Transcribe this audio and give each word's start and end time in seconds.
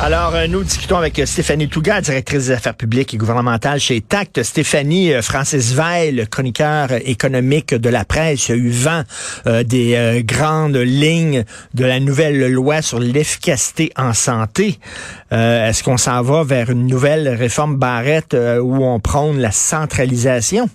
Alors, 0.00 0.32
euh, 0.36 0.46
nous 0.46 0.62
discutons 0.62 0.96
avec 0.96 1.20
Stéphanie 1.24 1.68
Touga, 1.68 2.00
directrice 2.00 2.46
des 2.46 2.52
affaires 2.52 2.76
publiques 2.76 3.14
et 3.14 3.16
gouvernementales 3.16 3.80
chez 3.80 4.00
TACT. 4.00 4.44
Stéphanie, 4.44 5.12
euh, 5.12 5.22
Francis 5.22 5.72
Veil, 5.72 6.24
chroniqueur 6.30 6.92
économique 7.04 7.74
de 7.74 7.88
la 7.88 8.04
presse, 8.04 8.48
a 8.48 8.54
eu 8.54 8.70
vent 8.70 9.02
euh, 9.48 9.64
des 9.64 10.22
grandes 10.24 10.76
lignes 10.76 11.44
de 11.74 11.84
la 11.84 11.98
nouvelle 11.98 12.46
loi 12.52 12.80
sur 12.80 13.00
l'efficacité 13.00 13.90
en 13.96 14.12
santé. 14.12 14.78
Est-ce 15.32 15.82
qu'on 15.82 15.96
s'en 15.96 16.22
va 16.22 16.44
vers 16.44 16.70
une 16.70 16.86
nouvelle 16.86 17.28
réforme 17.28 17.76
Barrette 17.76 18.34
où 18.34 18.84
on 18.84 19.00
prône 19.00 19.40
la 19.40 19.50
centralisation? 19.50 20.70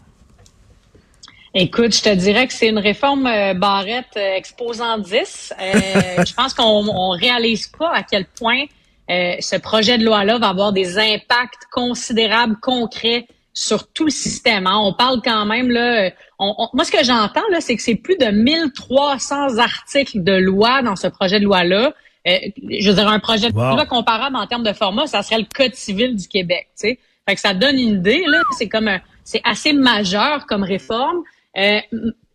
Écoute, 1.54 1.96
je 1.96 2.02
te 2.02 2.14
dirais 2.14 2.46
que 2.48 2.54
c'est 2.54 2.68
une 2.68 2.80
réforme 2.80 3.24
Barrette 3.56 4.18
exposant 4.18 4.98
10. 4.98 5.54
je 5.60 6.34
pense 6.34 6.54
qu'on 6.54 6.88
on 6.88 7.12
réalise 7.12 7.68
pas 7.68 7.92
à 7.94 8.04
quel 8.04 8.26
point 8.26 8.66
euh, 9.10 9.36
ce 9.40 9.56
projet 9.58 9.98
de 9.98 10.06
loi-là 10.06 10.38
va 10.38 10.50
avoir 10.50 10.74
des 10.74 10.98
impacts 10.98 11.66
considérables, 11.72 12.58
concrets 12.62 13.28
sur 13.54 13.88
tout 13.92 14.06
le 14.06 14.12
système. 14.12 14.66
Hein. 14.66 14.78
On 14.82 14.94
parle 14.94 15.22
quand 15.24 15.46
même 15.46 15.70
là. 15.70 16.10
moi, 16.40 16.84
ce 16.84 16.92
que 16.92 17.04
j'entends 17.04 17.48
là, 17.52 17.62
c'est 17.62 17.76
que 17.76 17.84
c'est 17.84 17.96
plus 17.96 18.18
de 18.18 18.26
1300 18.26 19.58
articles 19.58 20.24
de 20.24 20.34
loi 20.34 20.82
dans 20.82 20.96
ce 20.96 21.08
projet 21.08 21.40
de 21.40 21.46
loi-là. 21.46 21.94
Euh, 22.28 22.38
je 22.70 22.90
veux 22.90 22.96
dire, 22.96 23.08
un 23.08 23.20
projet 23.20 23.52
de 23.52 23.56
loi 23.56 23.86
comparable 23.86 24.36
en 24.38 24.48
termes 24.48 24.64
de 24.64 24.74
format, 24.74 25.08
ça 25.08 25.22
serait 25.22 25.40
le 25.40 25.46
Code 25.54 25.76
civil 25.76 26.16
du 26.16 26.28
Québec. 26.28 26.70
Tu 26.80 26.88
sais, 26.88 27.00
fait 27.28 27.36
que 27.36 27.42
ça 27.42 27.54
donne 27.54 27.78
une 27.78 28.00
idée 28.00 28.24
là. 28.28 28.40
C'est 28.58 28.70
comme 28.70 28.90
c'est 29.24 29.42
assez 29.44 29.74
majeur 29.74 30.46
comme 30.48 30.64
réforme. 30.64 31.24
Euh, 31.58 31.80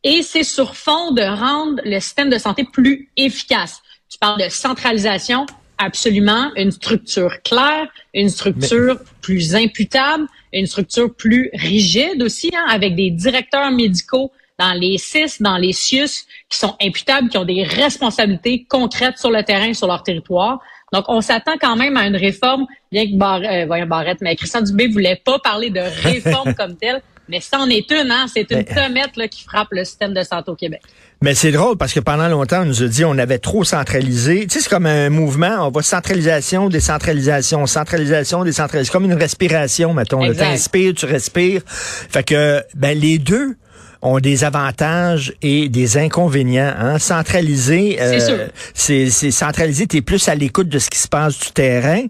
et 0.04 0.22
c'est 0.22 0.44
sur 0.44 0.76
fond 0.76 1.10
de 1.10 1.22
rendre 1.22 1.80
le 1.84 1.98
système 2.00 2.30
de 2.30 2.38
santé 2.38 2.64
plus 2.64 3.10
efficace. 3.16 3.82
Tu 4.08 4.18
parles 4.18 4.40
de 4.40 4.48
centralisation, 4.48 5.46
absolument 5.78 6.50
une 6.56 6.70
structure 6.70 7.42
claire, 7.42 7.88
une 8.14 8.28
structure 8.28 8.98
plus 9.22 9.54
imputable, 9.54 10.26
une 10.52 10.66
structure 10.66 11.14
plus 11.14 11.50
rigide 11.54 12.22
aussi, 12.22 12.50
hein, 12.54 12.66
avec 12.68 12.94
des 12.94 13.10
directeurs 13.10 13.70
médicaux 13.70 14.32
dans 14.58 14.72
les 14.72 14.98
CIS, 14.98 15.40
dans 15.40 15.56
les 15.56 15.72
CIUS, 15.72 16.26
qui 16.48 16.58
sont 16.58 16.74
imputables, 16.82 17.28
qui 17.28 17.38
ont 17.38 17.44
des 17.44 17.62
responsabilités 17.62 18.66
concrètes 18.68 19.18
sur 19.18 19.30
le 19.30 19.42
terrain, 19.44 19.72
sur 19.72 19.86
leur 19.86 20.02
territoire. 20.02 20.60
Donc, 20.92 21.04
on 21.08 21.20
s'attend 21.20 21.56
quand 21.60 21.76
même 21.76 21.96
à 21.96 22.06
une 22.06 22.16
réforme, 22.16 22.66
bien 22.90 23.06
que 23.06 23.12
euh, 23.12 23.66
voyons 23.66 23.86
Barrette, 23.86 24.18
mais 24.20 24.34
Christian 24.36 24.62
Dubé 24.62 24.88
voulait 24.88 25.20
pas 25.22 25.38
parler 25.38 25.70
de 25.70 25.80
réforme 25.80 26.54
comme 26.58 26.76
telle, 26.76 27.02
mais 27.28 27.40
c'en 27.40 27.68
est 27.68 27.90
une, 27.90 28.10
hein, 28.10 28.26
c'est 28.32 28.50
une 28.50 28.64
comète 28.64 29.16
là, 29.16 29.28
qui 29.28 29.44
frappe 29.44 29.68
le 29.70 29.84
système 29.84 30.14
de 30.14 30.22
santé 30.22 30.50
au 30.50 30.54
Québec. 30.54 30.82
Mais 31.20 31.34
c'est 31.34 31.50
drôle 31.50 31.76
parce 31.76 31.92
que 31.92 32.00
pendant 32.00 32.28
longtemps, 32.28 32.62
on 32.62 32.66
nous 32.66 32.82
a 32.82 32.86
dit 32.86 33.04
on 33.04 33.18
avait 33.18 33.38
trop 33.38 33.64
centralisé. 33.64 34.46
Tu 34.46 34.50
sais, 34.50 34.60
c'est 34.60 34.70
comme 34.70 34.86
un 34.86 35.10
mouvement, 35.10 35.66
on 35.66 35.70
va 35.70 35.82
centralisation, 35.82 36.68
décentralisation, 36.68 37.66
centralisation, 37.66 38.44
décentralisation, 38.44 38.92
comme 38.92 39.10
une 39.10 39.18
respiration, 39.18 39.94
mettons. 39.94 40.20
Tu 40.32 40.40
inspires, 40.40 40.94
tu 40.94 41.06
respires. 41.06 41.62
Fait 41.66 42.22
que 42.22 42.62
ben 42.74 42.96
les 42.96 43.18
deux 43.18 43.56
ont 44.02 44.18
des 44.20 44.44
avantages 44.44 45.34
et 45.42 45.68
des 45.68 45.96
inconvénients. 45.96 46.72
Hein. 46.78 46.98
Centraliser, 46.98 47.98
euh, 48.00 48.48
c'est 48.74 49.10
centralisé, 49.30 49.86
tu 49.86 49.98
es 49.98 50.02
plus 50.02 50.28
à 50.28 50.34
l'écoute 50.34 50.68
de 50.68 50.78
ce 50.78 50.90
qui 50.90 50.98
se 50.98 51.08
passe 51.08 51.38
du 51.38 51.50
terrain. 51.52 52.02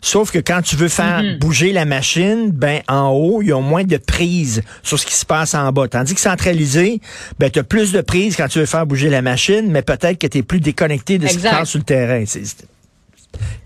Sauf 0.00 0.30
que 0.30 0.38
quand 0.38 0.62
tu 0.62 0.76
veux 0.76 0.88
faire 0.88 1.22
mm-hmm. 1.22 1.38
bouger 1.38 1.72
la 1.72 1.84
machine, 1.84 2.50
ben 2.50 2.80
en 2.88 3.10
haut, 3.10 3.42
il 3.42 3.48
y 3.48 3.52
a 3.52 3.60
moins 3.60 3.84
de 3.84 3.96
prise 3.96 4.62
sur 4.82 4.98
ce 4.98 5.06
qui 5.06 5.14
se 5.14 5.26
passe 5.26 5.54
en 5.54 5.70
bas. 5.72 5.88
Tandis 5.88 6.14
que 6.14 6.20
centralisé, 6.20 7.00
ben 7.38 7.50
tu 7.50 7.58
as 7.58 7.64
plus 7.64 7.92
de 7.92 8.00
prise 8.00 8.36
quand 8.36 8.48
tu 8.48 8.58
veux 8.58 8.66
faire 8.66 8.86
bouger 8.86 9.10
la 9.10 9.22
machine, 9.22 9.70
mais 9.70 9.82
peut-être 9.82 10.18
que 10.18 10.26
tu 10.26 10.38
es 10.38 10.42
plus 10.42 10.60
déconnecté 10.60 11.18
de 11.18 11.26
ce 11.26 11.34
qui 11.34 11.40
se 11.40 11.48
passe 11.48 11.70
sur 11.70 11.78
le 11.78 11.84
terrain. 11.84 12.24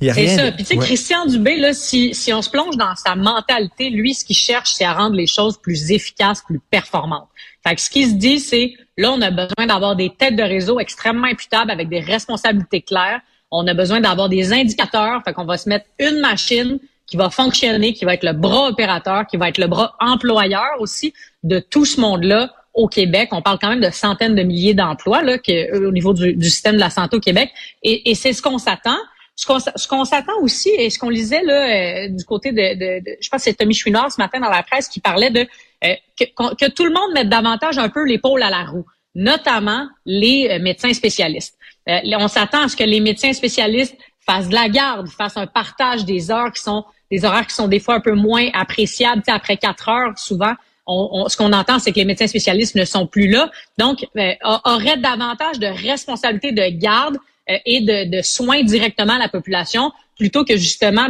C'est 0.00 0.26
ça. 0.28 0.52
Puis 0.52 0.64
tu 0.64 0.74
sais, 0.74 0.76
Christian 0.76 1.26
Dubé, 1.26 1.56
là, 1.56 1.72
si, 1.72 2.14
si 2.14 2.32
on 2.32 2.42
se 2.42 2.50
plonge 2.50 2.76
dans 2.76 2.94
sa 2.96 3.14
mentalité, 3.14 3.90
lui, 3.90 4.14
ce 4.14 4.24
qu'il 4.24 4.36
cherche, 4.36 4.72
c'est 4.74 4.84
à 4.84 4.92
rendre 4.92 5.16
les 5.16 5.26
choses 5.26 5.58
plus 5.58 5.90
efficaces, 5.90 6.42
plus 6.42 6.60
performantes. 6.70 7.28
Fait 7.66 7.74
que 7.74 7.80
ce 7.80 7.90
qui 7.90 8.06
se 8.06 8.14
dit, 8.14 8.40
c'est 8.40 8.74
là, 8.96 9.12
on 9.12 9.20
a 9.20 9.30
besoin 9.30 9.66
d'avoir 9.66 9.96
des 9.96 10.10
têtes 10.10 10.36
de 10.36 10.42
réseau 10.42 10.80
extrêmement 10.80 11.26
imputables 11.26 11.70
avec 11.70 11.88
des 11.88 12.00
responsabilités 12.00 12.80
claires. 12.80 13.20
On 13.50 13.66
a 13.66 13.74
besoin 13.74 14.00
d'avoir 14.00 14.28
des 14.28 14.52
indicateurs. 14.52 15.20
Fait 15.24 15.32
qu'on 15.32 15.44
va 15.44 15.58
se 15.58 15.68
mettre 15.68 15.86
une 15.98 16.20
machine 16.20 16.78
qui 17.06 17.16
va 17.16 17.28
fonctionner, 17.28 17.92
qui 17.92 18.04
va 18.04 18.14
être 18.14 18.24
le 18.24 18.32
bras 18.32 18.68
opérateur, 18.68 19.26
qui 19.26 19.36
va 19.36 19.48
être 19.48 19.58
le 19.58 19.66
bras 19.66 19.96
employeur 20.00 20.70
aussi 20.78 21.12
de 21.42 21.58
tout 21.58 21.84
ce 21.84 22.00
monde-là 22.00 22.50
au 22.72 22.86
Québec. 22.86 23.30
On 23.32 23.42
parle 23.42 23.58
quand 23.60 23.68
même 23.68 23.80
de 23.80 23.90
centaines 23.90 24.36
de 24.36 24.42
milliers 24.42 24.74
d'emplois 24.74 25.22
là, 25.22 25.36
euh, 25.48 25.88
au 25.88 25.92
niveau 25.92 26.14
du, 26.14 26.40
système 26.44 26.76
de 26.76 26.80
la 26.80 26.90
santé 26.90 27.16
au 27.16 27.20
Québec. 27.20 27.50
Et, 27.82 28.10
et 28.10 28.14
c'est 28.14 28.32
ce 28.32 28.40
qu'on 28.40 28.58
s'attend. 28.58 28.96
Ce 29.40 29.88
qu'on 29.88 30.04
s'attend 30.04 30.38
aussi, 30.42 30.68
et 30.68 30.90
ce 30.90 30.98
qu'on 30.98 31.08
lisait 31.08 31.42
là, 31.42 32.04
euh, 32.04 32.08
du 32.08 32.24
côté 32.24 32.52
de, 32.52 33.02
je 33.20 33.28
pense 33.30 33.38
que 33.38 33.44
c'est 33.44 33.54
Tommy 33.54 33.74
Chouinard 33.74 34.12
ce 34.12 34.20
matin 34.20 34.38
dans 34.38 34.50
la 34.50 34.62
presse 34.62 34.88
qui 34.88 35.00
parlait 35.00 35.30
de 35.30 35.46
euh, 35.84 35.94
que, 36.18 36.68
tout 36.68 36.84
le 36.84 36.92
monde 36.92 37.12
mette 37.14 37.30
davantage 37.30 37.78
un 37.78 37.88
peu 37.88 38.04
l'épaule 38.04 38.42
à 38.42 38.50
la 38.50 38.64
roue, 38.64 38.84
notamment 39.14 39.88
les 40.04 40.48
euh, 40.50 40.58
médecins 40.58 40.92
spécialistes. 40.92 41.56
On 41.86 42.28
s'attend 42.28 42.64
à 42.64 42.68
ce 42.68 42.76
que 42.76 42.84
les 42.84 43.00
médecins 43.00 43.32
spécialistes 43.32 43.96
fassent 44.20 44.48
de 44.48 44.54
la 44.54 44.68
garde, 44.68 45.08
fassent 45.08 45.38
un 45.38 45.46
partage 45.46 46.04
des 46.04 46.30
heures 46.30 46.52
qui 46.52 46.62
sont 46.62 46.84
des 47.10 47.24
horaires 47.24 47.46
qui 47.46 47.54
sont 47.54 47.66
des 47.66 47.80
fois 47.80 47.94
un 47.94 48.00
peu 48.00 48.14
moins 48.14 48.48
appréciables. 48.52 49.22
après 49.26 49.56
quatre 49.56 49.88
heures, 49.88 50.16
souvent, 50.16 50.54
ce 50.86 51.36
qu'on 51.36 51.52
entend, 51.52 51.78
c'est 51.78 51.92
que 51.92 51.98
les 51.98 52.04
médecins 52.04 52.26
spécialistes 52.26 52.74
ne 52.74 52.84
sont 52.84 53.06
plus 53.06 53.28
là. 53.28 53.50
Donc, 53.78 54.06
euh, 54.16 54.32
auraient 54.64 54.96
davantage 54.96 55.58
de 55.58 55.66
responsabilités 55.66 56.52
de 56.52 56.68
garde 56.78 57.18
et 57.48 57.80
de, 57.80 58.16
de, 58.16 58.22
soins 58.22 58.62
directement 58.62 59.14
à 59.14 59.18
la 59.18 59.28
population, 59.28 59.90
plutôt 60.16 60.44
que 60.44 60.56
justement, 60.56 61.08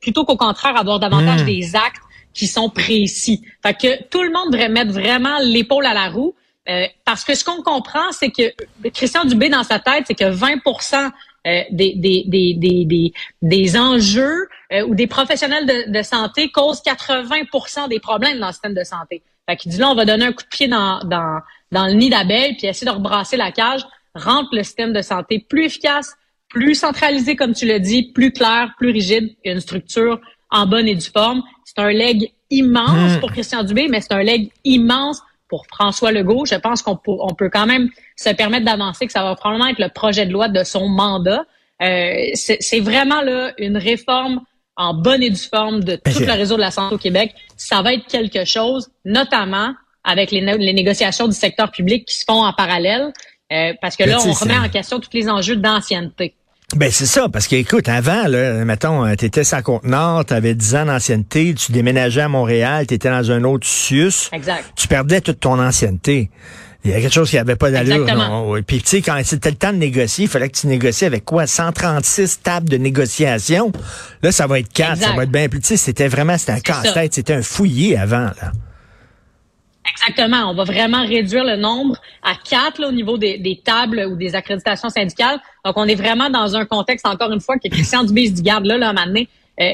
plutôt 0.00 0.24
qu'au 0.24 0.36
contraire 0.36 0.76
avoir 0.76 0.98
davantage 0.98 1.42
hmm. 1.42 1.46
des 1.46 1.76
actes 1.76 2.02
qui 2.34 2.48
sont 2.48 2.68
précis. 2.68 3.42
Fait 3.62 3.74
que 3.74 4.02
tout 4.08 4.22
le 4.22 4.30
monde 4.30 4.50
devrait 4.50 4.68
mettre 4.68 4.92
vraiment 4.92 5.38
l'épaule 5.40 5.86
à 5.86 5.94
la 5.94 6.08
roue. 6.08 6.34
Euh, 6.68 6.86
parce 7.04 7.24
que 7.24 7.34
ce 7.34 7.44
qu'on 7.44 7.62
comprend, 7.62 8.10
c'est 8.10 8.30
que 8.30 8.52
Christian 8.90 9.24
Dubé, 9.24 9.50
dans 9.50 9.64
sa 9.64 9.78
tête, 9.78 10.04
c'est 10.06 10.14
que 10.14 10.24
20% 10.24 11.10
euh, 11.46 11.60
des, 11.70 11.94
des, 11.94 12.24
des, 12.26 12.54
des, 12.54 13.12
des 13.42 13.76
enjeux 13.76 14.48
euh, 14.72 14.86
ou 14.86 14.94
des 14.94 15.06
professionnels 15.06 15.66
de, 15.66 15.92
de, 15.92 16.02
santé 16.02 16.50
causent 16.50 16.80
80% 16.80 17.88
des 17.88 18.00
problèmes 18.00 18.40
dans 18.40 18.46
le 18.46 18.52
système 18.52 18.72
de 18.72 18.82
santé. 18.82 19.22
Fait 19.46 19.56
qu'il 19.56 19.72
dit 19.72 19.76
là, 19.76 19.90
on 19.90 19.94
va 19.94 20.06
donner 20.06 20.24
un 20.24 20.32
coup 20.32 20.42
de 20.42 20.48
pied 20.48 20.66
dans, 20.66 21.00
dans, 21.04 21.40
dans 21.70 21.86
le 21.86 21.92
nid 21.92 22.08
d'abeilles 22.08 22.56
puis 22.56 22.66
essayer 22.66 22.86
de 22.86 22.96
rebrasser 22.96 23.36
la 23.36 23.52
cage, 23.52 23.82
rendre 24.14 24.48
le 24.52 24.62
système 24.62 24.92
de 24.92 25.02
santé 25.02 25.44
plus 25.48 25.64
efficace, 25.64 26.14
plus 26.48 26.74
centralisé, 26.74 27.36
comme 27.36 27.52
tu 27.52 27.66
l'as 27.66 27.78
dit, 27.78 28.12
plus 28.12 28.32
clair, 28.32 28.72
plus 28.78 28.90
rigide, 28.90 29.34
une 29.44 29.60
structure 29.60 30.20
en 30.50 30.66
bonne 30.66 30.86
et 30.86 30.94
due 30.94 31.10
forme. 31.10 31.42
C'est 31.64 31.78
un 31.80 31.90
leg 31.90 32.32
immense 32.50 33.16
hmm. 33.16 33.20
pour 33.20 33.32
Christian 33.32 33.64
Dubé, 33.64 33.88
mais 33.88 34.00
c'est 34.00 34.12
un 34.12 34.22
leg 34.22 34.50
immense 34.64 35.20
pour 35.48 35.66
François 35.66 36.12
Legault. 36.12 36.44
Je 36.46 36.54
pense 36.54 36.82
qu'on 36.82 36.96
peut, 36.96 37.16
on 37.20 37.34
peut 37.34 37.50
quand 37.50 37.66
même 37.66 37.88
se 38.16 38.30
permettre 38.30 38.64
d'avancer 38.64 39.06
que 39.06 39.12
ça 39.12 39.22
va 39.22 39.34
probablement 39.34 39.68
être 39.68 39.78
le 39.78 39.88
projet 39.88 40.26
de 40.26 40.32
loi 40.32 40.48
de 40.48 40.62
son 40.64 40.88
mandat. 40.88 41.44
Euh, 41.82 42.30
c'est 42.34 42.80
vraiment 42.80 43.20
là 43.20 43.52
une 43.58 43.76
réforme 43.76 44.40
en 44.76 44.94
bonne 44.94 45.22
et 45.22 45.30
due 45.30 45.48
forme 45.48 45.82
de 45.82 45.96
tout 45.96 46.20
le 46.20 46.32
réseau 46.32 46.56
de 46.56 46.60
la 46.60 46.70
santé 46.70 46.94
au 46.94 46.98
Québec. 46.98 47.34
Ça 47.56 47.82
va 47.82 47.94
être 47.94 48.06
quelque 48.06 48.44
chose, 48.44 48.90
notamment 49.04 49.74
avec 50.04 50.30
les, 50.30 50.40
les 50.40 50.72
négociations 50.72 51.28
du 51.28 51.34
secteur 51.34 51.70
public 51.70 52.06
qui 52.06 52.16
se 52.16 52.24
font 52.26 52.44
en 52.44 52.52
parallèle, 52.52 53.12
euh, 53.52 53.72
parce 53.80 53.96
que 53.96 54.04
là, 54.04 54.18
on 54.24 54.32
remet 54.32 54.56
en 54.56 54.68
question 54.68 55.00
tous 55.00 55.10
les 55.12 55.28
enjeux 55.28 55.56
d'ancienneté. 55.56 56.34
Ben 56.74 56.90
c'est 56.90 57.06
ça, 57.06 57.28
parce 57.28 57.46
que 57.46 57.56
écoute, 57.56 57.88
avant, 57.88 58.26
là, 58.26 58.64
mettons, 58.64 59.04
euh, 59.06 59.14
t'étais 59.14 59.44
sans 59.44 59.60
tu 59.62 59.90
t'avais 60.26 60.54
10 60.54 60.74
ans 60.76 60.86
d'ancienneté, 60.86 61.54
tu 61.54 61.72
déménageais 61.72 62.22
à 62.22 62.28
Montréal, 62.28 62.86
t'étais 62.86 63.10
dans 63.10 63.30
un 63.30 63.44
autre 63.44 63.66
SUS. 63.66 64.30
Exact. 64.32 64.64
Tu 64.74 64.88
perdais 64.88 65.20
toute 65.20 65.40
ton 65.40 65.60
ancienneté. 65.60 66.30
Il 66.84 66.90
y 66.90 66.94
a 66.94 67.00
quelque 67.00 67.12
chose 67.12 67.30
qui 67.30 67.38
avait 67.38 67.56
pas 67.56 67.70
d'allure. 67.70 68.04
Non? 68.06 68.60
Puis 68.66 68.82
tu 68.82 68.88
sais, 68.88 69.02
quand 69.02 69.18
c'était 69.24 69.50
le 69.50 69.56
temps 69.56 69.72
de 69.72 69.78
négocier, 69.78 70.24
il 70.24 70.28
fallait 70.28 70.50
que 70.50 70.58
tu 70.58 70.66
négocies 70.66 71.06
avec 71.06 71.24
quoi? 71.24 71.46
136 71.46 72.42
tables 72.42 72.68
de 72.68 72.76
négociation? 72.76 73.72
Là, 74.22 74.32
ça 74.32 74.46
va 74.46 74.58
être 74.58 74.70
4, 74.72 74.98
ça 74.98 75.12
va 75.12 75.22
être 75.22 75.30
bien 75.30 75.48
plus. 75.48 75.60
Tu 75.60 75.68
sais, 75.68 75.76
c'était 75.76 76.08
vraiment, 76.08 76.36
c'était 76.36 76.52
un 76.52 76.60
casse-tête, 76.60 77.14
c'était 77.14 77.34
un 77.34 77.42
fouillis 77.42 77.96
avant, 77.96 78.30
là. 78.40 78.52
Exactement. 79.90 80.50
On 80.50 80.54
va 80.54 80.64
vraiment 80.64 81.04
réduire 81.04 81.44
le 81.44 81.56
nombre 81.56 81.96
à 82.22 82.34
quatre 82.34 82.82
au 82.84 82.92
niveau 82.92 83.18
des, 83.18 83.60
tables 83.64 84.06
ou 84.10 84.16
des 84.16 84.34
accréditations 84.34 84.88
syndicales. 84.88 85.38
Donc, 85.64 85.76
on 85.76 85.86
est 85.86 85.94
vraiment 85.94 86.30
dans 86.30 86.56
un 86.56 86.64
contexte, 86.64 87.06
encore 87.06 87.32
une 87.32 87.40
fois, 87.40 87.56
que 87.58 87.68
Christian 87.68 88.04
Dubé 88.04 88.26
se 88.26 88.32
dit, 88.32 88.42
garde 88.42 88.64
là, 88.64 88.78
là, 88.78 88.92
maintenant, 88.92 89.22
euh, 89.60 89.70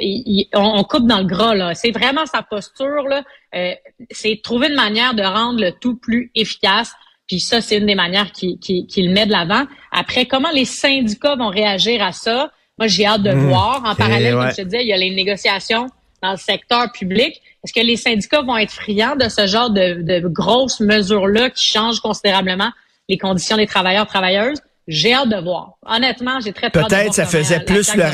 on, 0.55 0.83
coupe 0.85 1.07
dans 1.07 1.19
le 1.19 1.25
gras. 1.25 1.55
là. 1.55 1.75
C'est 1.75 1.93
vraiment 1.93 2.27
sa 2.27 2.43
posture. 2.43 3.05
là. 3.09 3.23
Euh, 3.55 3.73
c'est 4.11 4.41
trouver 4.43 4.69
une 4.69 4.75
manière 4.75 5.15
de 5.15 5.23
rendre 5.23 5.61
le 5.61 5.73
tout 5.81 5.97
plus 5.97 6.31
efficace. 6.35 6.93
Puis 7.27 7.39
ça, 7.39 7.61
c'est 7.61 7.79
une 7.79 7.87
des 7.87 7.95
manières 7.95 8.33
qu'il 8.33 8.59
qui, 8.59 8.87
qui 8.87 9.09
met 9.09 9.27
de 9.27 9.31
l'avant. 9.31 9.65
Après, 9.93 10.27
comment 10.27 10.51
les 10.51 10.65
syndicats 10.65 11.37
vont 11.37 11.49
réagir 11.49 12.03
à 12.03 12.13
ça? 12.13 12.51
Moi, 12.79 12.89
j'ai 12.89 13.07
hâte 13.07 13.23
de 13.23 13.33
mmh. 13.33 13.49
voir. 13.49 13.83
En 13.85 13.95
parallèle, 13.95 14.35
comme 14.35 14.51
je 14.51 14.57
te 14.57 14.63
disais, 14.63 14.83
il 14.83 14.89
y 14.89 14.93
a 14.93 14.97
les 14.97 15.15
négociations 15.15 15.87
dans 16.23 16.33
le 16.33 16.37
secteur 16.37 16.93
public. 16.93 17.41
Est-ce 17.65 17.73
que 17.73 17.85
les 17.85 17.97
syndicats 17.97 18.43
vont 18.43 18.57
être 18.57 18.73
friands 18.73 19.17
de 19.17 19.29
ce 19.29 19.47
genre 19.47 19.71
de, 19.71 20.03
de 20.03 20.27
grosses 20.29 20.81
mesures-là 20.81 21.51
qui 21.51 21.67
changent 21.67 22.01
considérablement 22.01 22.71
les 23.09 23.19
conditions 23.19 23.57
des 23.57 23.67
travailleurs 23.67 24.07
travailleuses? 24.07 24.59
J'ai 24.89 25.15
hâte 25.15 25.29
de 25.29 25.41
voir. 25.41 25.75
Honnêtement, 25.87 26.41
j'ai 26.41 26.53
très 26.53 26.69
peur 26.69 26.89
Peut-être 26.89 27.15
ça 27.15 27.25
faisait 27.25 27.61
plus 27.61 27.95
leur 27.95 28.13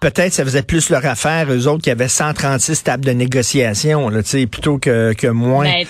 Peut-être 0.00 0.32
ça 0.32 0.44
faisait 0.44 0.62
plus 0.62 0.90
leur 0.90 1.06
affaire 1.06 1.46
eux 1.52 1.68
autres 1.68 1.82
qui 1.82 1.90
avaient 1.90 2.08
136 2.08 2.82
tables 2.82 3.04
de 3.04 3.12
négociation 3.12 4.08
là, 4.08 4.20
plutôt 4.50 4.78
que 4.78 5.12
que 5.12 5.28
moins. 5.28 5.64
Ben, 5.64 5.86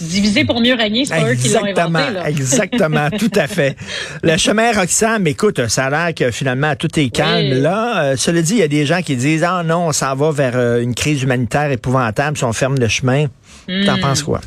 diviser 0.00 0.44
pour 0.44 0.60
mieux 0.60 0.74
régner, 0.74 1.04
c'est 1.04 1.14
pas 1.14 1.30
eux 1.30 1.34
qui 1.34 1.48
l'ont 1.48 1.64
inventé. 1.64 2.12
Là. 2.12 2.28
Exactement, 2.28 3.10
tout 3.18 3.30
à 3.34 3.46
fait. 3.46 3.76
Le 4.22 4.36
chemin 4.36 4.72
Roxham, 4.72 5.26
écoute, 5.26 5.66
ça 5.68 5.86
a 5.86 5.90
l'air 5.90 6.14
que 6.14 6.30
finalement 6.30 6.74
tout 6.76 6.98
est 6.98 7.10
calme 7.10 7.60
là. 7.60 8.04
Euh, 8.04 8.16
cela 8.16 8.42
dit, 8.42 8.54
il 8.54 8.58
y 8.58 8.62
a 8.62 8.68
des 8.68 8.86
gens 8.86 9.02
qui 9.02 9.16
disent 9.16 9.44
ah 9.44 9.62
non, 9.64 9.88
on 9.88 9.92
s'en 9.92 10.14
va 10.14 10.30
vers 10.30 10.56
euh, 10.56 10.80
une 10.80 10.94
crise 10.94 11.22
humanitaire 11.22 11.70
épouvantable 11.70 12.36
si 12.36 12.44
on 12.44 12.52
ferme 12.52 12.78
le 12.78 12.88
chemin. 12.88 13.26
T'en 13.66 13.96
hmm. 13.96 14.00
penses 14.00 14.22
quoi? 14.22 14.40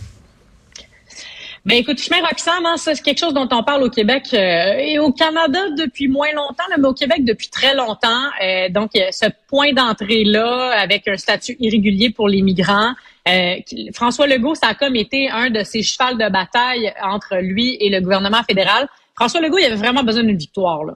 Ben 1.66 1.80
écoute, 1.80 2.00
chemin 2.00 2.22
Roxham, 2.22 2.64
hein, 2.64 2.76
c'est 2.78 3.02
quelque 3.02 3.18
chose 3.18 3.34
dont 3.34 3.48
on 3.52 3.64
parle 3.64 3.82
au 3.82 3.90
Québec 3.90 4.26
euh, 4.34 4.74
et 4.78 5.00
au 5.00 5.12
Canada 5.12 5.60
depuis 5.76 6.08
moins 6.08 6.32
longtemps, 6.32 6.64
mais 6.78 6.88
au 6.88 6.94
Québec 6.94 7.26
depuis 7.26 7.50
très 7.50 7.74
longtemps. 7.74 8.22
Euh, 8.44 8.70
donc, 8.70 8.92
ce 8.94 9.26
point 9.48 9.74
d'entrée-là 9.74 10.74
avec 10.78 11.08
un 11.08 11.18
statut 11.18 11.56
irrégulier 11.60 12.12
pour 12.12 12.30
les 12.30 12.44
migrants. 12.44 12.94
Euh, 13.28 13.56
François 13.94 14.28
Legault, 14.28 14.56
ça 14.56 14.68
a 14.68 14.74
comme 14.76 14.96
été 14.96 15.30
un 15.30 15.50
de 15.50 15.64
ses 15.64 15.82
chevals 15.82 16.18
de 16.18 16.30
bataille 16.30 16.94
entre 17.04 17.38
lui 17.42 17.78
et 17.80 17.90
le 17.90 18.02
gouvernement 18.02 18.44
fédéral. 18.44 18.88
François 19.16 19.42
Legault, 19.42 19.58
il 19.58 19.66
avait 19.66 19.76
vraiment 19.76 20.04
besoin 20.04 20.24
d'une 20.24 20.38
victoire. 20.38 20.84
Là. 20.84 20.96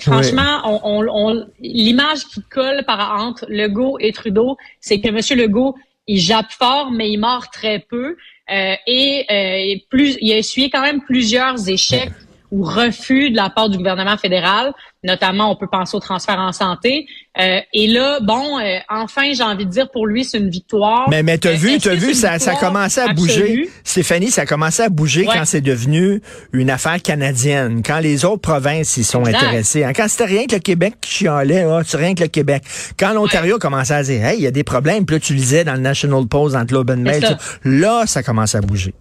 franchement, 0.00 0.80
on, 0.84 1.04
on, 1.08 1.46
l'image 1.60 2.24
qui 2.26 2.42
colle 2.42 2.84
par 2.86 3.20
entre 3.20 3.44
Legault 3.48 3.98
et 4.00 4.12
Trudeau, 4.12 4.56
c'est 4.80 5.00
que 5.00 5.08
M. 5.08 5.38
Legault, 5.38 5.74
il 6.08 6.18
jappe 6.18 6.50
fort, 6.50 6.90
mais 6.90 7.10
il 7.10 7.18
mord 7.18 7.50
très 7.50 7.78
peu. 7.78 8.16
Euh, 8.50 8.74
et, 8.86 9.26
euh, 9.30 9.78
plus, 9.90 10.16
il 10.20 10.32
a 10.32 10.38
essuyé 10.38 10.70
quand 10.70 10.80
même 10.80 11.02
plusieurs 11.02 11.68
échecs 11.68 12.10
ou 12.50 12.62
refus 12.64 13.30
de 13.30 13.36
la 13.36 13.50
part 13.50 13.68
du 13.68 13.76
gouvernement 13.76 14.16
fédéral. 14.16 14.72
Notamment, 15.04 15.52
on 15.52 15.56
peut 15.56 15.68
penser 15.70 15.96
au 15.96 16.00
transfert 16.00 16.38
en 16.38 16.52
santé. 16.52 17.06
Euh, 17.38 17.60
et 17.72 17.86
là, 17.86 18.18
bon, 18.20 18.58
euh, 18.58 18.78
enfin, 18.88 19.32
j'ai 19.32 19.44
envie 19.44 19.64
de 19.64 19.70
dire, 19.70 19.88
pour 19.90 20.06
lui, 20.06 20.24
c'est 20.24 20.38
une 20.38 20.50
victoire. 20.50 21.08
Mais, 21.08 21.22
mais 21.22 21.38
t'as 21.38 21.52
vu, 21.52 21.78
t'as 21.78 21.94
vu, 21.94 22.14
ça, 22.14 22.38
ça 22.38 22.52
a 22.52 22.56
commencé 22.56 23.00
à 23.00 23.12
bouger. 23.12 23.70
Stéphanie, 23.84 24.30
ça 24.30 24.42
a 24.42 24.46
commencé 24.46 24.82
à 24.82 24.88
bouger 24.88 25.24
quand 25.24 25.44
c'est 25.44 25.60
devenu 25.60 26.20
une 26.52 26.70
affaire 26.70 27.00
canadienne. 27.00 27.82
Quand 27.84 28.00
les 28.00 28.24
autres 28.24 28.42
provinces 28.42 28.96
y 28.96 29.04
sont 29.04 29.24
intéressées. 29.24 29.84
Hein, 29.84 29.92
quand 29.94 30.08
c'était 30.08 30.24
rien 30.24 30.46
que 30.46 30.54
le 30.54 30.60
Québec 30.60 30.94
qui 31.00 31.10
chialait, 31.10 31.64
oh, 31.64 31.80
c'est 31.84 31.96
rien 31.96 32.14
que 32.14 32.22
le 32.22 32.28
Québec. 32.28 32.64
Quand 32.98 33.12
l'Ontario 33.12 33.56
a 33.56 33.58
commencé 33.58 33.92
à 33.92 34.02
dire, 34.02 34.24
hey, 34.24 34.38
il 34.38 34.42
y 34.42 34.46
a 34.46 34.50
des 34.50 34.64
problèmes, 34.64 35.06
puis 35.06 35.16
là, 35.16 35.20
tu 35.20 35.34
lisais 35.34 35.64
dans 35.64 35.74
le 35.74 35.80
National 35.80 36.26
Post, 36.26 36.54
dans 36.54 36.60
le 36.60 36.66
Globe 36.66 36.90
and 36.90 36.96
Mail, 36.96 37.36
là, 37.64 38.04
ça 38.06 38.22
commence 38.22 38.54
à 38.54 38.60
bouger. 38.60 38.94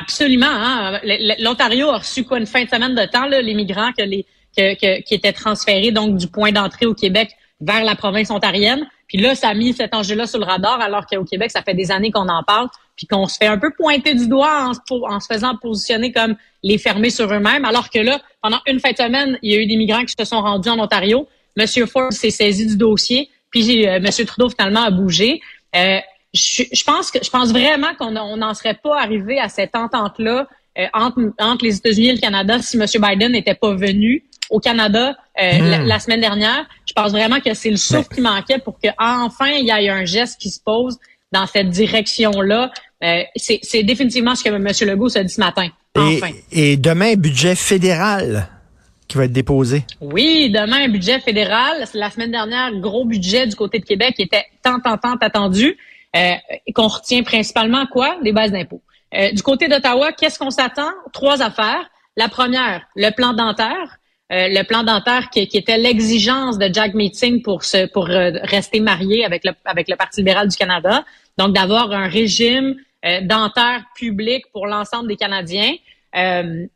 Absolument. 0.00 0.46
Hein. 0.48 1.00
L'Ontario 1.38 1.88
a 1.90 1.98
reçu 1.98 2.24
quoi 2.24 2.38
une 2.38 2.46
fin 2.46 2.64
de 2.64 2.68
semaine 2.68 2.94
de 2.94 3.04
temps, 3.04 3.26
les 3.26 3.54
migrants 3.54 3.92
qui 3.92 4.24
étaient 4.56 5.32
transférés 5.32 5.92
donc 5.92 6.16
du 6.16 6.26
point 6.28 6.52
d'entrée 6.52 6.86
au 6.86 6.94
Québec 6.94 7.30
vers 7.60 7.84
la 7.84 7.94
province 7.94 8.30
ontarienne. 8.30 8.86
Puis 9.08 9.18
là, 9.18 9.34
ça 9.34 9.48
a 9.48 9.54
mis 9.54 9.72
cet 9.72 9.94
enjeu-là 9.94 10.26
sur 10.26 10.38
le 10.38 10.44
radar, 10.44 10.80
alors 10.80 11.06
qu'au 11.06 11.24
Québec, 11.24 11.50
ça 11.50 11.62
fait 11.62 11.74
des 11.74 11.90
années 11.90 12.10
qu'on 12.10 12.28
en 12.28 12.42
parle, 12.42 12.68
puis 12.96 13.06
qu'on 13.06 13.26
se 13.26 13.36
fait 13.36 13.46
un 13.46 13.58
peu 13.58 13.70
pointer 13.70 14.14
du 14.14 14.28
doigt 14.28 14.70
en, 14.90 15.04
en 15.04 15.20
se 15.20 15.26
faisant 15.32 15.56
positionner 15.56 16.12
comme 16.12 16.36
les 16.62 16.78
fermés 16.78 17.10
sur 17.10 17.32
eux-mêmes, 17.32 17.64
alors 17.64 17.88
que 17.88 18.00
là, 18.00 18.20
pendant 18.42 18.60
une 18.66 18.80
fin 18.80 18.90
de 18.90 18.96
semaine, 18.96 19.38
il 19.42 19.52
y 19.52 19.56
a 19.56 19.60
eu 19.60 19.66
des 19.66 19.76
migrants 19.76 20.04
qui 20.04 20.14
se 20.18 20.24
sont 20.24 20.40
rendus 20.40 20.68
en 20.68 20.78
Ontario. 20.78 21.28
Monsieur 21.56 21.86
Ford 21.86 22.12
s'est 22.12 22.30
saisi 22.30 22.66
du 22.66 22.76
dossier, 22.76 23.30
puis 23.50 23.86
euh, 23.86 24.00
Monsieur 24.00 24.24
Trudeau 24.24 24.50
finalement 24.50 24.82
a 24.82 24.90
bougé. 24.90 25.40
Euh, 25.74 25.98
je, 26.36 26.84
pense 26.84 27.10
que 27.10 27.18
je 27.22 27.30
pense 27.30 27.50
vraiment 27.50 27.94
qu'on 27.98 28.10
n'en 28.10 28.54
serait 28.54 28.78
pas 28.82 29.00
arrivé 29.00 29.38
à 29.38 29.48
cette 29.48 29.74
entente-là 29.74 30.46
euh, 30.78 30.86
entre, 30.92 31.32
entre, 31.38 31.64
les 31.64 31.76
États-Unis 31.76 32.08
et 32.08 32.14
le 32.14 32.20
Canada 32.20 32.60
si 32.60 32.76
M. 32.76 32.84
Biden 32.98 33.32
n'était 33.32 33.54
pas 33.54 33.74
venu 33.74 34.24
au 34.50 34.60
Canada 34.60 35.16
euh, 35.42 35.58
hmm. 35.58 35.86
la, 35.86 35.98
semaine 35.98 36.20
dernière. 36.20 36.66
Je 36.86 36.92
pense 36.92 37.12
vraiment 37.12 37.40
que 37.40 37.54
c'est 37.54 37.70
le 37.70 37.76
souffle 37.76 38.08
qui 38.14 38.20
manquait 38.20 38.58
pour 38.58 38.78
qu'enfin 38.78 39.48
il 39.48 39.66
y 39.66 39.70
ait 39.70 39.88
un 39.88 40.04
geste 40.04 40.40
qui 40.40 40.50
se 40.50 40.60
pose 40.60 40.98
dans 41.32 41.46
cette 41.46 41.70
direction-là. 41.70 42.70
Euh, 43.02 43.22
c'est 43.36 43.82
définitivement 43.82 44.34
ce 44.34 44.44
que 44.44 44.48
M. 44.48 44.68
Legault 44.88 45.08
s'est 45.08 45.24
dit 45.24 45.32
ce 45.32 45.40
matin. 45.40 45.68
Enfin. 45.96 46.30
Et, 46.52 46.76
demain, 46.76 47.14
budget 47.14 47.54
fédéral 47.54 48.48
qui 49.08 49.16
va 49.16 49.24
être 49.24 49.32
déposé. 49.32 49.84
Oui, 50.00 50.50
demain, 50.50 50.84
un 50.84 50.88
budget 50.88 51.20
fédéral. 51.20 51.86
La 51.94 52.10
semaine 52.10 52.30
dernière, 52.30 52.72
gros 52.74 53.04
budget 53.04 53.46
du 53.46 53.54
côté 53.54 53.78
de 53.78 53.84
Québec 53.84 54.14
qui 54.16 54.22
était 54.22 54.44
tant, 54.62 54.80
tant, 54.80 54.96
tant 54.98 55.16
attendu. 55.20 55.76
Euh, 56.16 56.34
qu'on 56.74 56.88
retient 56.88 57.22
principalement 57.22 57.86
quoi? 57.86 58.16
Des 58.22 58.32
bases 58.32 58.52
d'impôts. 58.52 58.82
Euh, 59.14 59.32
du 59.32 59.42
côté 59.42 59.68
d'Ottawa, 59.68 60.12
qu'est-ce 60.12 60.38
qu'on 60.38 60.50
s'attend? 60.50 60.90
Trois 61.12 61.42
affaires. 61.42 61.90
La 62.16 62.28
première, 62.28 62.86
le 62.94 63.10
plan 63.10 63.32
dentaire. 63.34 63.98
Euh, 64.32 64.48
le 64.48 64.62
plan 64.64 64.82
dentaire 64.82 65.30
qui, 65.30 65.40
était 65.40 65.78
l'exigence 65.78 66.58
de 66.58 66.72
Jack 66.72 66.94
Meeting 66.94 67.42
pour 67.42 67.64
se, 67.64 67.86
pour 67.86 68.06
rester 68.06 68.80
marié 68.80 69.24
avec 69.24 69.44
le, 69.44 69.52
avec 69.64 69.88
le 69.88 69.96
Parti 69.96 70.20
libéral 70.20 70.48
du 70.48 70.56
Canada. 70.56 71.04
Donc, 71.38 71.54
d'avoir 71.54 71.92
un 71.92 72.08
régime 72.08 72.76
dentaire 73.22 73.84
public 73.94 74.46
pour 74.52 74.66
l'ensemble 74.66 75.06
des 75.06 75.16
Canadiens. 75.16 75.74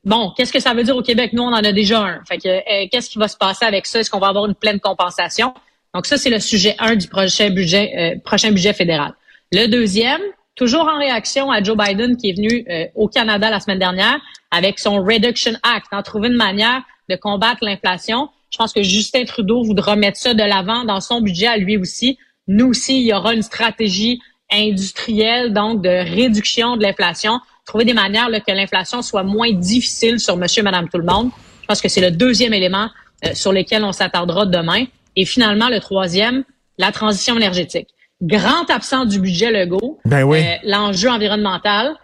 bon, 0.04 0.32
qu'est-ce 0.36 0.52
que 0.52 0.60
ça 0.60 0.74
veut 0.74 0.84
dire 0.84 0.96
au 0.96 1.02
Québec? 1.02 1.32
Nous, 1.32 1.42
on 1.42 1.48
en 1.48 1.54
a 1.54 1.72
déjà 1.72 2.02
un. 2.02 2.22
Qu'est-ce 2.28 3.10
qui 3.10 3.18
va 3.18 3.26
se 3.26 3.36
passer 3.36 3.64
avec 3.64 3.86
ça? 3.86 3.98
Est-ce 3.98 4.10
qu'on 4.10 4.20
va 4.20 4.28
avoir 4.28 4.46
une 4.46 4.54
pleine 4.54 4.78
compensation? 4.78 5.54
Donc, 5.92 6.06
ça, 6.06 6.18
c'est 6.18 6.30
le 6.30 6.38
sujet 6.38 6.76
1 6.78 6.94
du 6.94 7.08
prochain 7.08 7.50
budget, 7.50 8.20
prochain 8.22 8.52
budget 8.52 8.74
fédéral. 8.74 9.14
Le 9.52 9.66
deuxième, 9.66 10.20
toujours 10.54 10.86
en 10.86 10.96
réaction 10.96 11.50
à 11.50 11.60
Joe 11.60 11.76
Biden 11.76 12.16
qui 12.16 12.30
est 12.30 12.34
venu 12.34 12.64
euh, 12.70 12.86
au 12.94 13.08
Canada 13.08 13.50
la 13.50 13.58
semaine 13.58 13.80
dernière 13.80 14.20
avec 14.52 14.78
son 14.78 15.02
Reduction 15.02 15.54
Act, 15.64 15.88
en 15.90 16.04
trouver 16.04 16.28
une 16.28 16.36
manière 16.36 16.82
de 17.08 17.16
combattre 17.16 17.58
l'inflation. 17.62 18.28
Je 18.50 18.58
pense 18.58 18.72
que 18.72 18.84
Justin 18.84 19.24
Trudeau 19.24 19.64
voudra 19.64 19.96
mettre 19.96 20.18
ça 20.18 20.34
de 20.34 20.42
l'avant 20.44 20.84
dans 20.84 21.00
son 21.00 21.20
budget 21.20 21.48
à 21.48 21.56
lui 21.56 21.76
aussi. 21.76 22.16
Nous 22.46 22.68
aussi, 22.68 23.00
il 23.00 23.06
y 23.08 23.12
aura 23.12 23.34
une 23.34 23.42
stratégie 23.42 24.20
industrielle, 24.52 25.52
donc 25.52 25.82
de 25.82 25.88
réduction 25.88 26.76
de 26.76 26.82
l'inflation, 26.82 27.40
trouver 27.66 27.84
des 27.84 27.92
manières 27.92 28.28
là, 28.28 28.38
que 28.38 28.52
l'inflation 28.52 29.02
soit 29.02 29.24
moins 29.24 29.50
difficile 29.50 30.20
sur 30.20 30.36
monsieur, 30.36 30.62
madame, 30.62 30.88
tout 30.88 30.98
le 30.98 31.04
monde. 31.04 31.30
Je 31.62 31.66
pense 31.66 31.80
que 31.80 31.88
c'est 31.88 32.00
le 32.00 32.12
deuxième 32.12 32.54
élément 32.54 32.88
euh, 33.24 33.34
sur 33.34 33.52
lequel 33.52 33.82
on 33.82 33.90
s'attardera 33.90 34.46
demain. 34.46 34.84
Et 35.16 35.24
finalement, 35.24 35.68
le 35.68 35.80
troisième, 35.80 36.44
la 36.78 36.92
transition 36.92 37.34
énergétique 37.34 37.88
grand 38.22 38.68
absent 38.70 39.04
du 39.04 39.20
budget 39.20 39.50
Legault. 39.50 39.98
Ben 40.04 40.24
oui. 40.24 40.38
Euh, 40.40 40.56
l'enjeu 40.64 41.10
environnemental. 41.10 41.96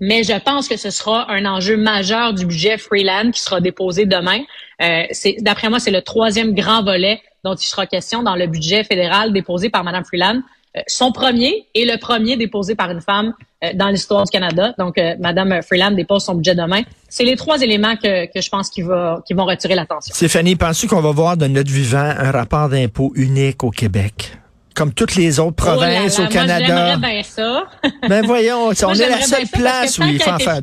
Mais 0.00 0.22
je 0.22 0.38
pense 0.38 0.68
que 0.68 0.76
ce 0.76 0.90
sera 0.90 1.30
un 1.30 1.46
enjeu 1.46 1.76
majeur 1.76 2.34
du 2.34 2.44
budget 2.44 2.76
Freeland 2.78 3.30
qui 3.30 3.40
sera 3.40 3.60
déposé 3.60 4.04
demain. 4.04 4.40
Euh, 4.82 5.04
d'après 5.40 5.70
moi, 5.70 5.80
c'est 5.80 5.90
le 5.90 6.02
troisième 6.02 6.54
grand 6.54 6.82
volet 6.82 7.20
dont 7.44 7.54
il 7.54 7.64
sera 7.64 7.86
question 7.86 8.22
dans 8.22 8.36
le 8.36 8.46
budget 8.46 8.84
fédéral 8.84 9.32
déposé 9.32 9.70
par 9.70 9.84
Mme 9.84 10.04
Freeland. 10.04 10.40
Euh, 10.76 10.80
son 10.86 11.10
premier 11.12 11.66
et 11.74 11.86
le 11.86 11.98
premier 11.98 12.36
déposé 12.36 12.74
par 12.74 12.90
une 12.90 13.00
femme 13.00 13.32
euh, 13.64 13.70
dans 13.74 13.88
l'histoire 13.88 14.24
du 14.24 14.30
Canada. 14.30 14.74
Donc, 14.78 14.96
Mme 14.98 15.62
Freeland 15.62 15.92
dépose 15.92 16.24
son 16.24 16.34
budget 16.34 16.54
demain. 16.54 16.82
C'est 17.08 17.24
les 17.24 17.36
trois 17.36 17.62
éléments 17.62 17.96
que, 17.96 18.26
que 18.26 18.42
je 18.42 18.48
pense 18.50 18.68
qui, 18.68 18.82
va, 18.82 19.22
qui 19.26 19.32
vont 19.32 19.46
retirer 19.46 19.74
l'attention. 19.74 20.14
Stéphanie, 20.14 20.56
penses-tu 20.56 20.86
qu'on 20.86 21.00
va 21.00 21.12
voir 21.12 21.38
de 21.38 21.46
notre 21.46 21.70
vivant 21.70 22.12
un 22.18 22.30
rapport 22.30 22.68
d'impôt 22.68 23.12
unique 23.14 23.64
au 23.64 23.70
Québec? 23.70 24.32
Comme 24.78 24.94
toutes 24.94 25.16
les 25.16 25.40
autres 25.40 25.56
oh 25.58 25.64
provinces 25.64 26.20
au 26.20 26.28
Canada. 26.28 26.96
Moi, 26.96 27.10
bien 27.10 27.22
ça. 27.24 27.64
ben 28.08 28.24
voyons, 28.24 28.68
on 28.68 28.94
est 28.94 29.08
la 29.08 29.22
seule 29.22 29.48
place 29.48 29.98
où 29.98 30.04
il 30.04 30.22
faut 30.22 30.30
en 30.30 30.38
faire. 30.38 30.60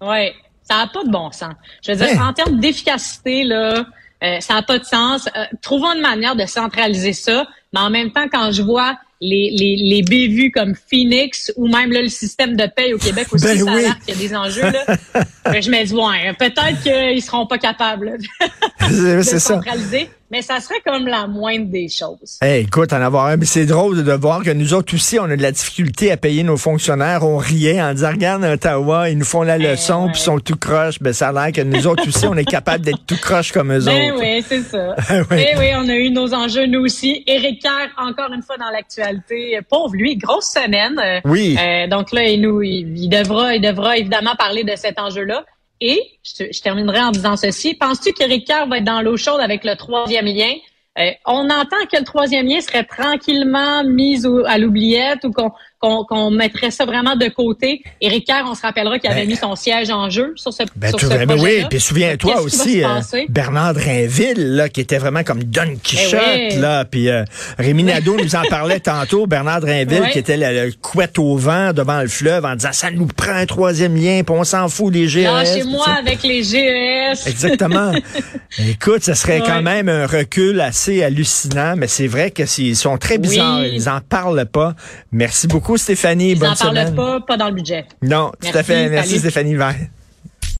Oui, 0.00 0.30
ça 0.62 0.76
n'a 0.76 0.86
pas 0.86 1.02
de 1.04 1.10
bon 1.10 1.32
sens. 1.32 1.54
Je 1.84 1.92
veux 1.92 2.06
dire, 2.06 2.20
en 2.20 2.32
termes 2.32 2.60
d'efficacité, 2.60 3.42
là, 3.42 3.84
euh, 4.22 4.40
ça 4.40 4.54
n'a 4.54 4.62
pas 4.62 4.78
de 4.78 4.84
sens. 4.84 5.28
Euh, 5.36 5.44
trouvons 5.62 5.92
une 5.94 6.00
manière 6.00 6.36
de 6.36 6.46
centraliser 6.46 7.12
ça, 7.12 7.44
mais 7.72 7.80
en 7.80 7.90
même 7.90 8.12
temps, 8.12 8.28
quand 8.32 8.52
je 8.52 8.62
vois 8.62 8.96
les, 9.20 9.50
les, 9.50 9.76
les 9.76 10.02
bévues 10.02 10.52
comme 10.52 10.74
Phoenix 10.74 11.52
ou 11.56 11.66
même 11.66 11.90
là, 11.90 12.02
le 12.02 12.08
système 12.08 12.56
de 12.56 12.66
paye 12.66 12.94
au 12.94 12.98
Québec 12.98 13.26
aussi, 13.32 13.44
ben 13.44 13.58
ça 13.58 13.72
a 13.72 13.94
qu'il 13.94 14.08
y 14.08 14.12
a 14.12 14.28
des 14.28 14.36
enjeux. 14.36 14.62
Là. 14.62 15.60
je 15.60 15.70
me 15.70 15.84
dis, 15.84 15.92
ouais, 15.92 16.32
peut-être 16.34 16.82
qu'ils 16.82 17.22
seront 17.22 17.46
pas 17.46 17.58
capables 17.58 18.18
de 18.90 19.22
centraliser 19.22 20.08
mais 20.32 20.40
ça 20.40 20.60
serait 20.60 20.80
comme 20.84 21.06
la 21.06 21.26
moindre 21.26 21.66
des 21.66 21.88
choses. 21.88 22.38
Hey, 22.40 22.62
écoute, 22.62 22.94
en 22.94 23.02
avoir 23.02 23.26
un, 23.26 23.36
mais 23.36 23.44
c'est 23.44 23.66
drôle 23.66 24.02
de 24.02 24.12
voir 24.12 24.42
que 24.42 24.50
nous 24.50 24.72
autres 24.72 24.94
aussi, 24.94 25.18
on 25.18 25.24
a 25.24 25.36
de 25.36 25.42
la 25.42 25.52
difficulté 25.52 26.10
à 26.10 26.16
payer 26.16 26.42
nos 26.42 26.56
fonctionnaires. 26.56 27.22
On 27.22 27.36
riait 27.36 27.82
en 27.82 27.92
disant, 27.92 28.12
regarde 28.12 28.42
Ottawa, 28.42 29.10
ils 29.10 29.18
nous 29.18 29.26
font 29.26 29.42
la 29.42 29.58
eh 29.58 29.72
leçon, 29.72 30.08
puis 30.10 30.18
ils 30.18 30.24
sont 30.24 30.38
tout 30.38 30.56
croche. 30.56 31.00
Ben, 31.02 31.12
ça 31.12 31.28
a 31.28 31.32
l'air 31.32 31.52
que 31.52 31.60
nous 31.60 31.86
autres 31.86 32.08
aussi, 32.08 32.26
on 32.26 32.34
est 32.34 32.46
capable 32.46 32.82
d'être 32.82 33.04
tout 33.06 33.18
croche 33.20 33.52
comme 33.52 33.72
eux 33.72 33.80
ben 33.84 34.12
autres. 34.12 34.20
oui, 34.22 34.42
c'est 34.48 34.62
ça. 34.62 34.96
Ben 35.12 35.26
oui. 35.30 35.44
oui, 35.58 35.66
on 35.76 35.88
a 35.88 35.94
eu 35.94 36.10
nos 36.10 36.32
enjeux, 36.32 36.66
nous 36.66 36.80
aussi. 36.80 37.22
Éric 37.26 37.60
Kerr, 37.60 37.90
encore 37.98 38.32
une 38.32 38.42
fois 38.42 38.56
dans 38.56 38.70
l'actualité. 38.70 39.60
Pauvre 39.68 39.94
lui, 39.94 40.16
grosse 40.16 40.46
semaine. 40.46 40.98
Oui. 41.26 41.58
Euh, 41.60 41.86
donc 41.88 42.12
là, 42.12 42.24
il, 42.24 42.40
nous, 42.40 42.62
il, 42.62 43.08
devra, 43.10 43.54
il 43.54 43.60
devra 43.60 43.98
évidemment 43.98 44.34
parler 44.38 44.64
de 44.64 44.74
cet 44.76 44.98
enjeu-là. 44.98 45.44
Et 45.84 46.00
je, 46.22 46.62
terminerai 46.62 47.00
en 47.00 47.10
disant 47.10 47.36
ceci. 47.36 47.74
Penses-tu 47.74 48.12
que 48.12 48.44
Kerr 48.46 48.68
va 48.68 48.78
être 48.78 48.84
dans 48.84 49.02
l'eau 49.02 49.16
chaude 49.16 49.40
avec 49.40 49.64
le 49.64 49.74
troisième 49.74 50.26
lien? 50.26 50.52
Euh, 50.96 51.10
on 51.26 51.50
entend 51.50 51.84
que 51.90 51.98
le 51.98 52.04
troisième 52.04 52.46
lien 52.46 52.60
serait 52.60 52.84
tranquillement 52.84 53.82
mis 53.82 54.22
à 54.46 54.58
l'oubliette 54.58 55.24
ou 55.24 55.32
qu'on 55.32 55.50
qu'on 55.82 56.30
mettrait 56.30 56.70
ça 56.70 56.84
vraiment 56.84 57.16
de 57.16 57.26
côté. 57.28 57.82
Éric 58.00 58.26
Kerr, 58.26 58.44
on 58.46 58.54
se 58.54 58.62
rappellera 58.62 59.00
qu'il 59.00 59.10
avait 59.10 59.22
ben, 59.22 59.28
mis 59.28 59.36
son 59.36 59.56
siège 59.56 59.90
en 59.90 60.10
jeu 60.10 60.32
sur 60.36 60.52
ce, 60.52 60.62
ben, 60.76 60.90
sur 60.90 61.00
ce 61.00 61.24
ben 61.26 61.40
Oui, 61.40 61.64
puis 61.68 61.80
souviens-toi 61.80 62.40
aussi, 62.40 62.84
euh, 62.84 63.00
Bernard 63.28 63.74
Drinville, 63.74 64.54
là, 64.54 64.68
qui 64.68 64.80
était 64.80 64.98
vraiment 64.98 65.24
comme 65.24 65.42
Don 65.42 65.74
Quichotte, 65.82 66.54
là, 66.58 66.84
puis 66.84 67.08
euh, 67.08 67.24
Rémi 67.58 67.82
Nadeau 67.82 68.16
nous 68.16 68.36
en 68.36 68.42
parlait 68.50 68.78
tantôt, 68.78 69.26
Bernard 69.26 69.60
Drinville, 69.60 70.08
qui 70.12 70.20
était 70.20 70.36
le, 70.36 70.70
couette 70.80 71.18
au 71.18 71.36
vent 71.36 71.72
devant 71.72 72.00
le 72.00 72.08
fleuve 72.08 72.44
en 72.44 72.54
disant, 72.54 72.72
ça 72.72 72.90
nous 72.90 73.06
prend 73.06 73.32
un 73.32 73.46
troisième 73.46 73.96
lien, 73.96 74.22
puis 74.24 74.36
on 74.36 74.44
s'en 74.44 74.68
fout 74.68 74.92
des 74.92 75.08
GES. 75.08 75.26
chez 75.52 75.64
moi 75.64 75.86
avec 75.98 76.22
les 76.22 76.44
GES. 76.44 77.26
Exactement. 77.26 77.92
Écoute, 78.68 79.02
ce 79.02 79.14
serait 79.14 79.40
quand 79.40 79.62
même 79.62 79.88
un 79.88 80.06
recul 80.06 80.60
assez 80.60 81.02
hallucinant, 81.02 81.74
mais 81.76 81.88
c'est 81.88 82.06
vrai 82.06 82.30
que 82.30 82.42
ils 82.58 82.76
sont 82.76 82.98
très 82.98 83.18
bizarres, 83.18 83.66
ils 83.66 83.88
en 83.88 84.00
parlent 84.00 84.46
pas. 84.46 84.74
Merci 85.10 85.46
beaucoup 85.46 85.71
Stéphanie. 85.76 86.34
Bonne 86.34 86.54
Ils 86.60 86.64
n'en 86.66 86.72
parlent 86.72 86.94
pas, 86.94 87.20
pas 87.20 87.36
dans 87.36 87.48
le 87.48 87.54
budget. 87.54 87.86
Non, 88.02 88.32
tout 88.40 88.56
à 88.56 88.62
fait. 88.62 88.88
Merci 88.88 89.18
Stéphanie 89.18 89.56